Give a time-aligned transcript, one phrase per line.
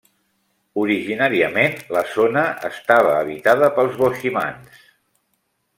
[0.83, 4.85] Originàriament la zona estava habitada pels boiximans.